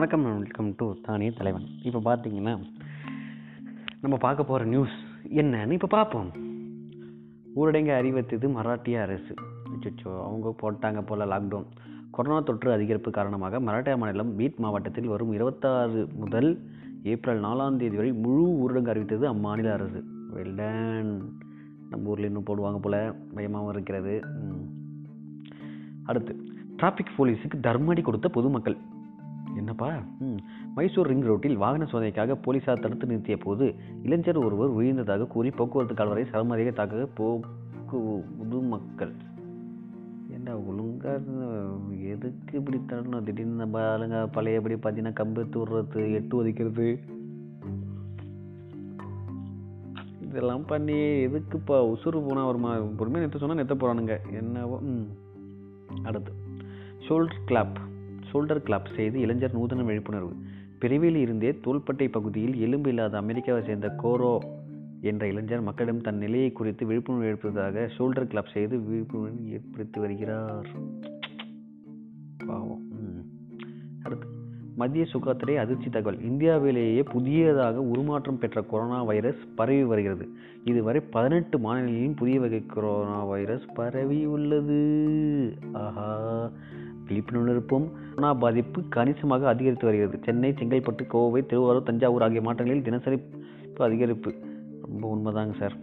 வணக்கம் 0.00 0.22
welcome 0.24 0.68
to 0.76 0.86
தானே 1.06 1.26
தலைவன். 1.38 1.64
இப்போ 1.86 2.00
பார்த்தீங்கன்னா 2.06 2.52
நம்ம 4.02 4.16
பார்க்க 4.22 4.46
போகிற 4.50 4.66
நியூஸ் 4.72 4.94
என்னன்னு 5.40 5.76
இப்போ 5.76 5.88
பார்ப்போம். 5.94 6.28
ஊரடங்கு 7.60 7.92
அறிவித்தது 7.96 8.48
மராட்டிய 8.54 9.00
அரசு. 9.06 9.34
அச்சோ 9.88 10.12
அவங்க 10.26 10.54
போட்டாங்க 10.62 11.00
போல 11.06 11.26
லாக்டவுன் 11.32 11.66
கொரோனா 12.10 12.38
தொற்று 12.40 12.70
அதிகரிப்பு 12.76 13.10
காரணமாக 13.10 13.60
மராட்டிய 13.60 13.96
மாநிலம் 14.02 14.36
பீட் 14.38 14.62
மாவட்டத்தில் 14.64 15.10
வரும் 15.14 15.32
இருபத்தாறு 15.38 16.08
முதல் 16.22 16.50
ஏப்ரல் 17.14 17.44
நாலாம் 17.46 17.80
தேதி 17.82 17.96
வரை 17.96 18.12
முழு 18.12 18.46
ஊரடங்கு 18.62 18.92
அறிவித்தது 18.94 19.26
அம்மாநில 19.34 19.72
அரசு. 19.78 20.02
வெல்டன் 20.36 21.12
நம்ம 21.90 22.10
ஊரில் 22.12 22.30
இன்னும் 22.30 22.48
போடுவாங்க 22.50 22.80
போல 22.86 23.14
பயமாகவும் 23.34 23.72
இருக்கிறது. 23.72 24.14
அடுத்து 26.04 26.34
டிராஃபிக் 26.78 27.16
போலீஸுக்கு 27.18 27.58
தர்மடி 27.68 28.02
கொடுத்த 28.02 28.28
பொதுமக்கள். 28.28 28.78
என்னப்பா? 29.70 30.02
ம் 30.18 30.38
மைசூர் 30.74 31.06
ரிங் 31.06 31.22
ரோட்டில் 31.22 31.56
வாகன 31.56 31.84
சோதனைக்காக 31.84 32.36
போலீசார் 32.42 32.80
தடுத்து 32.80 33.06
நிறுத்திய 33.06 33.36
போது 33.36 33.74
இளைஞர் 34.02 34.36
ஒருவர் 34.36 34.70
விழுந்ததாக 34.70 35.26
கூறி 35.26 35.50
போக்குவரத்து 35.50 35.96
கால்வரை 35.96 36.24
சரமதியாக 36.32 36.72
தாக்க 36.72 37.08
போக்கு 37.14 37.98
பொதுமக்கள். 38.38 39.12
என்ன 40.28 40.58
ஒழுங்காக 40.58 41.22
எதுக்கு 42.02 42.58
இப்படி 42.58 42.80
தரணும் 42.86 43.22
திடீர்னு 43.22 43.64
நம்ம 43.64 43.96
ஆளுங்க 43.96 44.32
பழையபடி 44.32 44.74
பார்த்தீங்கன்னா 44.74 45.12
கம்பு 45.12 45.44
தூடுறது 45.50 46.12
எட்டு 46.12 46.44
ஒதிக்கிறது. 46.44 46.88
இதெல்லாம் 50.20 50.64
பண்ணி 50.64 50.98
எதுக்குப்பா? 51.26 51.76
உசுறு 51.92 52.28
போனால் 52.28 52.44
ஒரு 52.44 52.58
மா 52.58 52.76
பொறுமையாக 52.96 53.22
நிறுத்த 53.22 53.38
சொன்னால் 53.38 53.64
நெத்த 53.64 53.76
போகிறானுங்க 53.78 54.16
என்னவோ 54.32 54.78
ம். 54.80 55.06
அடுத்து 56.02 56.32
ஷோல்டர் 57.08 57.40
கிளாப் 57.46 57.78
ஷோல்டர் 58.32 58.62
கிளப் 58.62 58.88
செய்து 58.96 59.20
இளைஞர் 59.20 59.58
நூதன 59.58 59.84
விழிப்புணர்வு. 59.84 60.32
பிரிவில் 60.78 61.14
இருந்தே 61.14 61.58
தோள்பட்டை 61.62 62.08
பகுதியில் 62.08 62.60
எலும்பு 62.60 62.88
இல்லாத 62.88 63.16
அமெரிக்காவை 63.16 63.62
சேர்ந்த 63.62 63.94
கோரோ 64.02 64.38
என்ற 65.00 65.26
இளைஞர் 65.26 65.60
மக்களிடம் 65.60 66.00
தன் 66.00 66.16
நிலையை 66.16 66.52
குறித்து 66.52 66.86
விழிப்புணர்வு 66.86 67.28
ஏற்படுவதாக 67.28 67.90
ஷோல்டர் 67.98 68.26
கிளாப் 68.26 68.52
செய்து 68.52 68.80
விழிப்புணர்வு 68.80 69.52
ஏற்படுத்தி 69.52 70.00
வருகிறார். 70.00 70.66
பாவம். 72.46 72.88
அடுத்து 74.02 74.38
மத்திய 74.76 75.04
சுகாதார 75.04 75.60
அதிர்ச்சி 75.60 75.90
தகவல். 75.90 76.22
இந்தியாவிலேயே 76.22 77.02
புதியதாக 77.02 77.82
உருமாற்றம் 77.82 78.38
பெற்ற 78.38 78.62
கொரோனா 78.62 79.02
வைரஸ் 79.02 79.54
பரவி 79.54 79.84
வருகிறது. 79.84 80.28
இதுவரை 80.64 81.00
பதினெட்டு 81.00 81.58
மாநிலங்களிலும் 81.58 82.14
புதிய 82.14 82.40
வகை 82.40 82.66
கொரோனா 82.66 83.24
வைரஸ் 83.24 83.66
பரவி 83.74 84.24
உள்ளது 84.24 85.09
விழிப்புணர்வு 87.10 87.50
இருப்போம் 87.50 87.86
கொரோனா 88.14 88.34
பாதிப்பு 88.34 88.82
கணிசமாக 88.88 89.48
அதிகரித்து 89.48 89.86
வருகிறது. 89.86 90.18
சென்னை 90.24 90.54
செங்கல்பட்டு 90.58 91.06
கோவை 91.08 91.46
திருவாரூர் 91.46 91.82
தஞ்சாவூர் 91.82 92.22
ஆகிய 92.22 92.40
மாவட்டங்களில் 92.40 92.82
தினசரி 92.82 93.18
இப்போ 93.64 93.88
அதிகரிப்பு. 93.88 94.30
ரொம்ப 94.88 95.06
உண்மைதாங்க 95.14 95.54
சார். 95.58 95.76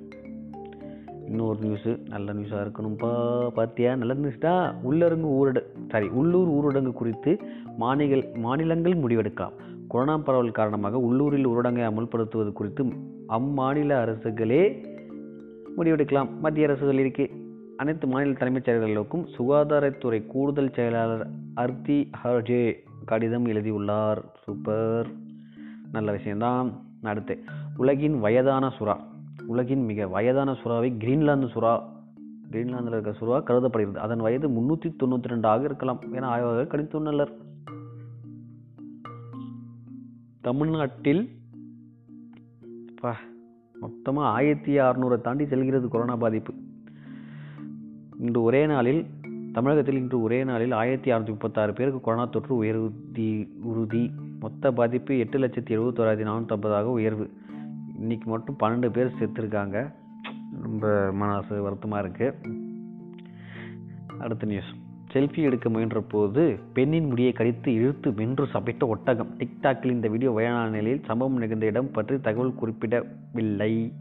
இன்னொரு 1.27 1.59
நியூஸு 1.61 1.91
நல்ல 2.09 2.33
நியூஸாக 2.33 2.65
இருக்கணும்ப்பா 2.65 3.11
பார்த்தியா 3.55 3.95
நல்ல 3.95 4.13
நியூஸ்டா 4.13 4.73
உள்ளரங்கு 4.89 5.29
ஊரட 5.39 5.61
சாரி 5.87 6.07
உள்ளூர் 6.07 6.49
ஊரடங்கு 6.49 6.91
குறித்து 6.91 7.37
மாநில 7.77 8.21
மாநிலங்கள் 8.35 8.97
முடிவெடுக்கலாம். 8.97 9.55
கொரோனா 9.87 10.17
பரவல் 10.17 10.57
காரணமாக 10.59 10.97
உள்ளூரில் 10.97 11.47
ஊரடங்கை 11.47 11.85
அமல்படுத்துவது 11.89 12.51
குறித்து 12.51 12.83
அம்மாநில 13.29 13.91
அரசுகளே 14.03 14.61
முடிவெடுக்கலாம். 15.77 16.29
மத்திய 16.41 16.67
அரசுகள் 16.67 17.01
இருக்கே. 17.03 17.27
அனைத்து 17.77 18.07
மாநில 18.07 18.33
தலைமைச் 18.33 18.69
செயலாளர்களுக்கும் 18.69 19.27
சுகாதாரத்துறை 19.37 20.27
கூடுதல் 20.27 20.73
செயலாளர் 20.73 21.27
அர்த்தி 21.53 22.09
ஹர்ஜே 22.23 22.75
கடிதம் 23.05 23.45
எழுதியுள்ளார். 23.45 24.35
சூப்பர். 24.43 25.07
நல்ல 25.91 26.11
விஷயம்தான். 26.11 26.71
அடுத்து 27.01 27.43
உலகின் 27.77 28.19
வயதான 28.19 28.73
சுறா. 28.79 28.95
உலகின் 29.47 29.85
மிக 29.85 30.07
வயதான 30.07 30.51
சுறாவை 30.51 30.91
கிரீன்லாந்து 31.03 31.47
சுறா. 31.47 31.81
கிரீன்லாந்தில் 32.51 32.87
இருக்க 32.87 33.11
சுறா 33.11 33.43
கருதப்படுகிறது. 33.43 33.99
அதன் 33.99 34.19
வயது 34.19 34.49
முன்னூற்றி 34.49 34.93
தொண்ணூற்றி 35.03 35.23
ரெண்டு 35.23 35.47
ஆக 35.47 35.63
இருக்கலாம் 35.63 36.01
என 36.11 36.27
ஆய்வாளர்கள் 36.27 36.81
கணித்துள்ளனர். 36.81 37.33
தமிழ்நாட்டில் 40.41 41.35
மொத்தமாக 43.79 44.27
ஆயிரத்தி 44.27 44.79
அறநூறை 44.79 45.21
தாண்டி 45.21 45.45
செல்கிறது 45.45 45.87
கொரோனா 45.87 46.15
பாதிப்பு. 46.15 46.53
இன்று 48.19 48.43
ஒரே 48.43 48.65
நாளில் 48.65 49.05
தமிழகத்தில் 49.53 49.95
இன்று 49.95 50.21
ஒரே 50.21 50.43
நாளில் 50.43 50.71
ஆயிரத்தி 50.71 51.11
அறுநூற்றி 51.11 51.33
முப்பத்தாறு 51.33 51.73
பேருக்கு 51.73 51.99
கொரோனா 52.01 52.25
தொற்று 52.25 52.55
உயர்வுதி 52.55 53.27
உறுதி. 53.63 54.11
மொத்த 54.39 54.71
பாதிப்பு 54.71 55.17
எட்டு 55.17 55.37
லட்சத்தி 55.39 55.73
எழுபத்தோராயிரத்தி 55.77 56.25
நானூற்றம்பதாக 56.29 56.83
உயர்வு. 56.83 57.29
இன்றைக்கி 58.01 58.23
மட்டும் 58.23 58.57
பன்னெண்டு 58.59 58.89
பேர் 58.89 59.15
செத்துருக்காங்க. 59.19 59.93
ரொம்ப 60.61 61.11
மனசு 61.11 61.61
வருத்தமாக 61.61 62.07
இருக்குது 62.07 62.33
அடுத்த 64.19 64.45
நியூஸ் 64.45 64.73
செல்ஃபி 65.13 65.41
எடுக்க 65.41 65.69
முயன்ற 65.69 65.99
போது 66.01 66.43
பெண்ணின் 66.73 67.07
முடியை 67.07 67.31
கடித்து 67.31 67.73
இழுத்து 67.73 68.13
வென்று 68.13 68.45
சமைத்த 68.47 68.87
ஒட்டகம். 68.87 69.31
டிக்டாக்கில் 69.37 69.95
இந்த 69.97 70.07
வீடியோ 70.07 70.31
வைரலான 70.31 70.69
நிலையில் 70.69 71.05
சம்பவம் 71.05 71.37
நிகழ்ந்த 71.37 71.65
இடம் 71.65 71.91
பற்றி 71.91 72.19
தகவல் 72.19 72.59
குறிப்பிடவில்லை. 72.61 73.93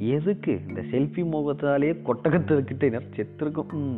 எதுக்கு? 0.00 0.60
இந்த 0.68 0.80
செல்ஃபி 0.80 1.22
மோகத்தாலேயே 1.24 2.00
கொட்டகத்திற்கிட்ட 2.04 3.00
செத்துருக்கும். 3.16 3.94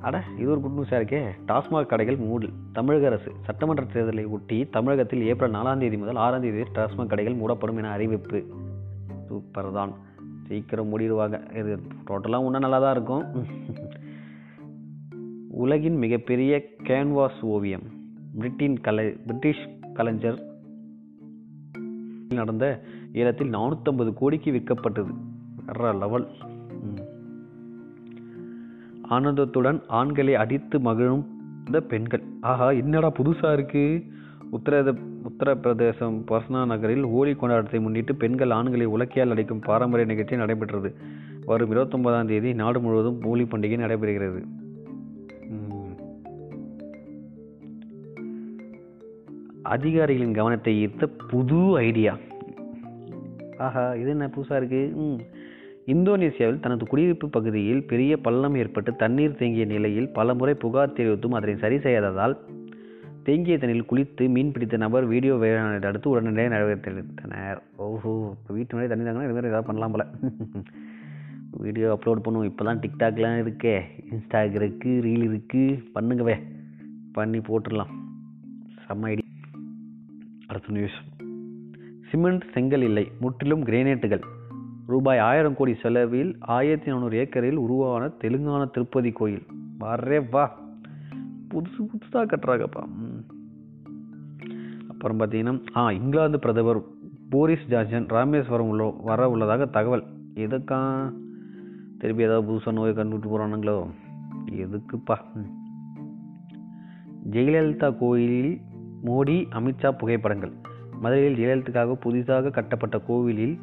அட 0.00 0.22
இது 0.38 0.50
ஒரு 0.50 0.60
குட் 0.60 0.70
நியூஸாக 0.70 0.92
இருக்கே. 0.92 1.28
டாஸ்மாக் 1.48 1.86
கடைகள் 1.86 2.16
மூடல். 2.16 2.52
தமிழக 2.72 3.06
அரசு 3.06 3.32
சட்டமன்ற 3.40 3.84
தேர்தலை 3.84 4.28
ஒட்டி 4.28 4.66
தமிழகத்தில் 4.66 5.22
ஏப்ரல் 5.22 5.50
நாலாம் 5.50 5.78
தேதி 5.78 5.96
முதல் 5.96 6.16
ஆறாம் 6.16 6.40
தேதி 6.40 6.70
டாஸ்மாக் 6.74 7.06
கடைகள் 7.06 7.36
மூடப்படும் 7.36 7.76
என 7.76 7.90
அறிவிப்பு. 7.90 8.44
சூப்பர் 9.28 9.72
தான். 9.72 9.92
சீக்கிரம் 10.46 10.98
மூடிடுவாங்க. 10.98 11.56
இது 11.56 11.76
டோட்டலாக 12.06 12.42
ஒன்றும் 12.42 12.60
நல்லா 12.60 12.78
தான் 12.78 12.92
இருக்கும். 12.92 13.24
உலகின் 15.48 15.96
மிகப்பெரிய 15.96 16.64
கேன்வாஸ் 16.82 17.40
ஓவியம். 17.40 17.82
பிரிட்டின் 18.38 18.80
கலை 18.80 19.10
பிரிட்டிஷ் 19.10 19.68
கலைஞர் 19.94 20.52
நடந்த 22.28 22.84
ஏலத்தில் 23.14 23.50
நானூற்றம்பது 23.50 24.12
கோடிக்கு 24.14 24.50
விற்கப்பட்டது. 24.52 25.12
வேற 25.66 25.92
லெவல். 25.92 26.26
ஆனந்தத்துடன் 29.10 29.82
ஆண்களை 29.86 30.34
அடித்து 30.34 30.80
மகிழும் 30.80 31.26
இந்த 31.66 31.80
பெண்கள். 31.80 32.22
ஆஹா 32.40 32.70
என்னடா 32.70 33.12
புதுசா 33.18 33.52
இருக்கு? 33.52 34.02
உத்தரத 34.52 34.96
உத்தரப்பிரதேசம் 35.28 36.22
பர்சனா 36.28 36.66
நகரில் 36.66 37.04
ஹோலி 37.04 37.32
கொண்டாட்டத்தை 37.32 37.80
முன்னிட்டு 37.80 38.14
பெண்கள் 38.14 38.50
ஆண்களை 38.50 38.86
உலக்கையால் 38.86 39.30
அடிக்கும் 39.30 39.60
பாரம்பரிய 39.60 40.10
நிகழ்ச்சி 40.10 40.36
நடைபெற்றது. 40.36 40.94
வரும் 41.46 41.70
இருபத்தொன்பதாம் 41.70 42.26
தேதி 42.26 42.54
நாடு 42.54 42.80
முழுவதும் 42.80 43.20
ஹோலி 43.20 43.42
பண்டிகை 43.42 43.80
நடைபெறுகிறது. 43.80 44.42
அதிகாரிகளின் 49.62 50.34
கவனத்தை 50.34 50.86
ஈர்த்த 50.86 51.08
புது 51.28 51.76
ஐடியா. 51.76 52.16
ஆஹா 53.58 53.94
இது 53.94 54.10
என்ன 54.10 54.28
புதுசாக 54.28 54.60
இருக்குது 54.60 54.94
ம். 54.94 55.18
இந்தோனேசியாவில் 55.86 56.60
தனது 56.60 56.86
குடியிருப்பு 56.86 57.28
பகுதியில் 57.28 57.86
பெரிய 57.86 58.16
பள்ளம் 58.20 58.54
ஏற்பட்டு 58.54 58.96
தண்ணீர் 58.96 59.36
தேங்கிய 59.36 59.64
நிலையில் 59.64 60.10
பலமுறை 60.12 60.54
புகார் 60.54 60.92
தெரிவித்தும் 60.92 61.32
அதனை 61.32 61.56
சரி 61.56 61.78
செய்யாததால் 61.78 62.38
தேங்கிய 63.24 63.58
தண்ணியில் 63.58 63.86
குளித்து 63.86 64.28
மீன் 64.28 64.52
பிடித்த 64.52 64.76
நபர் 64.76 65.04
வீடியோ 65.04 65.34
வேளாண் 65.34 65.84
அடுத்து 65.84 66.10
உடனடியாக 66.10 66.48
நடவடிக்கை 66.48 67.52
ஓஹோ 67.76 68.32
இப்போ 68.32 68.54
வீட்டு 68.54 68.76
முன்னாடி 68.76 68.88
தண்ணி 68.88 69.04
தாங்கன்னா 69.04 69.24
இது 69.24 69.48
ஏதாவது 69.48 69.66
பண்ணலாம் 69.66 69.90
போல. 69.90 70.04
வீடியோ 71.52 71.98
அப்லோட் 71.98 72.24
பண்ணுவோம். 72.24 72.44
இப்போ 72.44 72.64
தான் 72.64 72.80
டிக்டாக்லாம் 72.80 73.38
இருக்கே. 73.38 73.82
இன்ஸ்டாக் 74.10 74.54
இருக்குது 74.54 75.00
ரீல் 75.00 75.22
இருக்குது 75.22 75.82
பண்ணுங்கவே 75.94 76.36
பண்ணி 77.12 77.38
போட்டுடலாம். 77.38 77.92
செம்ம 78.88 79.06
ஐடி. 79.06 79.22
அடுத்த 80.46 80.72
நியூஸ். 80.72 80.98
சிமெண்ட் 82.14 82.44
செங்கல் 82.52 82.82
இல்லை 82.82 83.12
முற்றிலும் 83.20 83.64
கிரேனைட்டுகள். 83.64 84.20
ரூபாய் 84.86 85.18
ஆயிரம் 85.18 85.56
கோடி 85.56 85.74
செலவில் 85.74 86.36
ஆயிரத்தி 86.40 86.90
நானூறு 86.90 87.16
ஏக்கரில் 87.16 87.56
உருவான 87.56 88.10
தெலுங்கானா 88.20 88.70
திருப்பதி 88.70 89.10
கோயில். 89.10 89.46
வரே 89.80 90.30
வா. 90.30 90.58
புதுசு 91.50 91.78
புதுசாக 91.78 92.26
கட்டுறாங்கப்பா. 92.26 92.88
அப்புறம் 94.88 95.20
பார்த்தீங்கன்னா 95.20 95.60
ஆ 95.76 95.92
இங்கிலாந்து 95.92 96.38
பிரதமர் 96.38 96.82
போரிஸ் 97.30 97.66
ஜான்சன் 97.68 98.06
ராமேஸ்வரம் 98.06 98.68
உள்ள 98.68 98.94
வர 99.02 99.30
உள்ளதாக 99.30 99.66
தகவல். 99.66 100.04
எதுக்கா? 100.34 101.12
திருப்பி 101.98 102.22
ஏதாவது 102.22 102.52
புதுசாக 102.52 102.72
நோயை 102.72 102.94
கண்டுபிட்டு 102.94 103.38
போகிறானுங்களோ 103.38 103.86
எதுக்குப்பா? 104.50 105.16
ஜெயலலிதா 107.30 107.98
கோயிலில் 107.98 108.60
மோடி 109.04 109.46
அமித்ஷா 109.52 109.90
புகைப்படங்கள். 109.90 110.52
மதுரையில் 111.04 111.40
ஜெயலலிதாவுக்காக 111.40 111.94
புதிதாக 112.04 112.50
கட்டப்பட்ட 112.50 112.98
கோவிலில் 113.08 113.56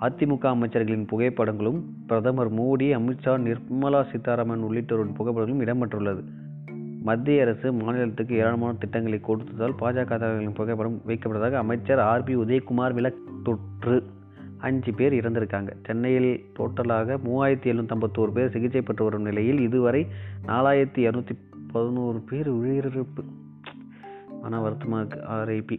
அதிமுக 0.00 0.44
அமைச்சர்களின் 0.54 1.08
புகைப்படங்களும் 1.12 1.80
பிரதமர் 2.06 2.52
மோடி 2.54 2.86
அமித்ஷா 2.98 3.32
நிர்மலா 3.46 4.00
சீதாராமன் 4.10 4.64
உள்ளிட்டோரின் 4.68 5.16
புகைப்படங்களும் 5.18 5.62
இடம்பெற்றுள்ளது. 5.64 6.22
மத்திய 7.02 7.42
அரசு 7.42 7.72
மாநிலத்துக்கு 7.72 8.34
ஏராளமான 8.36 8.76
திட்டங்களை 8.78 9.18
கொடுத்ததால் 9.28 9.76
பாஜக 9.80 10.10
தலைவர்களின் 10.12 10.58
புகைப்படம் 10.60 11.00
வைக்கப்பட்டதாக 11.06 11.60
அமைச்சர் 11.64 12.02
ஆர்பி 12.12 12.34
உதயகுமார் 12.44 13.12
தொற்று. 13.42 13.98
அஞ்சு 14.66 14.92
பேர் 14.94 15.16
இறந்திருக்காங்க. 15.20 15.72
சென்னையில் 15.86 16.30
டோட்டலாக 16.56 17.18
மூவாயிரத்தி 17.26 17.70
எழுநூற்றம்பத்தோரு 17.72 18.32
பேர் 18.38 18.54
சிகிச்சை 18.56 18.80
பெற்று 18.80 19.04
வரும் 19.04 19.28
நிலையில் 19.30 19.60
இதுவரை 19.68 20.02
நாலாயிரத்தி 20.46 21.02
இரநூத்தி 21.06 21.36
பதினோரு 21.72 22.20
பேர் 22.30 22.50
உயிரிழப்பு. 22.58 23.24
மன 24.42 24.60
வருத்தமாக 24.60 25.02
இருக்குது 25.04 25.26
ஆர்ஐபி 25.36 25.78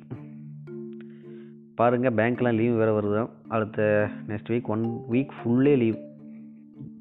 பாருங்கள் 1.80 2.14
பேங்க்லாம் 2.14 2.54
லீவ் 2.54 2.74
வேறு 2.74 3.02
வருதான் 3.02 3.30
அடுத்த 3.48 4.08
நெக்ஸ்ட் 4.28 4.50
வீக் 4.50 4.64
ஒன் 4.64 5.02
வீக் 5.12 5.30
ஃபுல்லே 5.40 5.78
லீவ் 5.78 5.96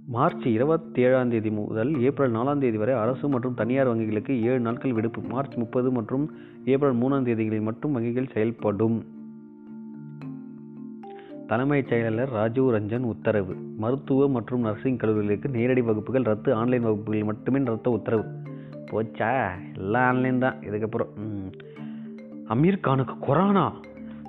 மார்ச் 0.07 0.47
இருபத்தி 0.47 1.03
ஏழாம் 1.03 1.31
தேதி 1.31 1.51
முதல் 1.51 2.01
ஏப்ரல் 2.01 2.33
நாலாம் 2.33 2.59
தேதி 2.59 2.77
வரை 2.77 2.95
அரசு 2.95 3.29
மற்றும் 3.29 3.55
தனியார் 3.55 3.89
வங்கிகளுக்கு 3.89 4.41
ஏழு 4.41 4.61
நாட்கள் 4.61 4.93
விடுப்பு. 4.93 5.21
மார்ச் 5.21 5.55
முப்பது 5.55 5.91
மற்றும் 5.91 6.31
ஏப்ரல் 6.65 6.97
மூணாம் 6.97 7.25
தேதிகளில் 7.25 7.61
மட்டும் 7.61 7.97
வங்கிகள் 7.97 8.33
செயல்படும். 8.33 9.05
தலைமைச் 11.47 11.89
செயலாளர் 11.89 12.31
ராஜீவ் 12.31 12.75
ரஞ்சன் 12.75 13.03
உத்தரவு. 13.03 13.55
மருத்துவ 13.55 14.29
மற்றும் 14.29 14.61
நர்சிங் 14.61 14.97
கல்லூரிகளுக்கு 14.97 15.51
நேரடி 15.51 15.81
வகுப்புகள் 15.81 16.23
ரத்து 16.23 16.55
ஆன்லைன் 16.55 16.83
வகுப்புகள் 16.83 17.25
மட்டுமே 17.25 17.61
ரத்த 17.65 17.91
உத்தரவு. 17.91 18.25
போச்சா? 18.91 19.51
எல்லாம் 19.75 20.15
ஆன்லைன் 20.15 20.39
தான். 20.39 20.55
இதுக்கப்புறம் 20.61 21.09
அமீர்கானுக்கு 22.49 22.55
அமீர் 22.55 22.87
கானுக்கு 22.87 23.19
கொரோனா? 23.21 23.73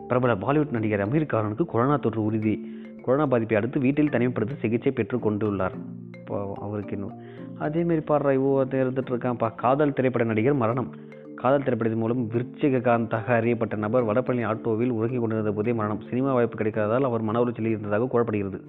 பிரபல 0.10 0.36
பாலிவுட் 0.36 0.72
நடிகர் 0.72 1.08
அமீர் 1.08 1.28
கானுக்கு 1.34 1.66
கொரோனா 1.66 1.96
தொற்று 1.96 2.24
உறுதி. 2.24 2.56
கொரோனா 3.02 3.26
பாதிப்பை 3.26 3.58
அடுத்து 3.58 3.80
வீட்டில் 3.80 4.10
தனிமைப்படுத்தி 4.10 4.56
சிகிச்சை 4.56 4.92
பெற்று 4.92 5.18
கொண்டுள்ளார். 5.18 5.76
இப்போ 6.18 6.54
அவருக்கு 6.62 6.96
இன்னும். 6.96 7.16
அதேமாரி 7.60 8.02
பாடுற 8.02 8.30
இவ்வளோ 8.38 8.64
இருந்துட்டு 8.72 9.12
இருக்கான்ப்பா 9.12 9.56
காதல் 9.56 9.94
திரைப்பட 9.94 10.26
நடிகர் 10.26 10.54
மரணம். 10.54 10.90
காதல் 11.36 11.64
திரைப்படத்தின் 11.64 12.02
மூலம் 12.02 12.30
விருச்சிகாந்தாக 12.30 13.26
அறியப்பட்ட 13.26 13.76
நபர் 13.76 14.06
வடபழனி 14.06 14.46
ஆட்டோவில் 14.46 14.90
உறங்கி 14.90 15.18
கொண்டிருந்த 15.18 15.52
போதே 15.52 15.74
மரணம். 15.74 16.02
சினிமா 16.02 16.34
வாய்ப்பு 16.34 16.64
கிடைக்காததால் 16.64 17.08
அவர் 17.10 17.22
மன 17.22 17.44
உளைச்சலில் 17.44 17.74
இருந்ததாக 17.76 18.08
கூறப்படுகிறது. 18.08 18.62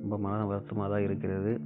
ரொம்ப 0.00 0.18
மன 0.18 0.44
வருத்தமாக 0.44 0.90
தான் 0.90 1.02
இருக்கிறது. 1.02 1.60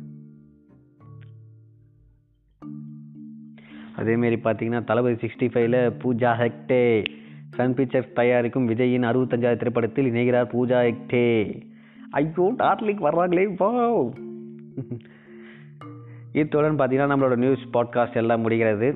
அதேமாரி 3.98 4.38
பார்த்தீங்கன்னா 4.44 4.84
தளபதி 4.84 5.14
சிக்ஸ்டி 5.14 5.48
ஃபைவ்ல 5.48 5.92
பூஜா 6.02 6.32
ஹெக்டே. 6.42 7.04
சன் 7.56 7.74
பிக்சர்ஸ் 7.74 8.12
தயாரிக்கும் 8.12 8.68
விஜயின் 8.68 9.06
அறுபத்தஞ்சாவது 9.10 9.56
திரைப்படத்தில் 9.56 10.10
இணைகிறார் 10.12 10.52
பூஜா 10.54 10.78
எக்டே. 10.90 11.24
ஐயோ 12.10 12.52
டார்லிக் 12.56 13.02
வர்றாங்களே 13.02 13.44
வா 13.56 13.70
இத்துடன் 16.32 16.78
பார்த்தீங்கன்னா 16.78 17.12
நம்மளோட 17.12 17.36
நியூஸ் 17.36 17.64
பாட்காஸ்ட் 17.72 18.16
எல்லாம் 18.16 18.40
முடிகிறது. 18.40 18.88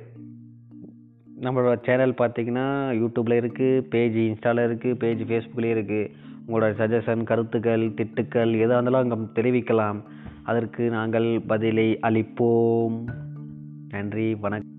நம்மளோட 1.41 1.77
சேனல் 1.83 2.15
பார்த்தீங்கன்னா 2.19 2.67
யூடியூப்பில் 3.01 3.39
இருக்குது 3.41 3.81
பேஜ் 3.81 4.17
இன்ஸ்டாவில் 4.17 4.65
இருக்குது 4.67 4.95
பேஜ் 4.95 5.23
ஃபேஸ்புக்லேயும் 5.23 5.79
இருக்குது 5.79 6.11
உங்களோட 6.49 6.71
சஜஷன் 6.81 7.25
கருத்துக்கள் 7.25 7.85
திட்டுக்கள் 7.89 8.53
எதாக 8.59 8.81
இருந்தாலும் 8.81 9.11
அங்கே 9.11 9.41
தெரிவிக்கலாம். 9.41 10.03
அதற்கு 10.43 10.91
நாங்கள் 10.91 11.41
பதிலை 11.47 11.99
அளிப்போம். 12.03 12.99
நன்றி 13.89 14.35
வணக்கம். 14.35 14.74